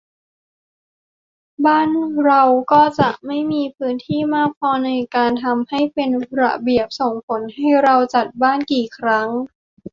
[1.65, 1.89] บ้าน
[2.25, 6.09] เราก็จะไม่มีพื้นที่มากพอในการทำให้เป็น
[6.41, 9.27] ระเบียบ ส่งผลให้เราจัดบ้านกี่ครั้ง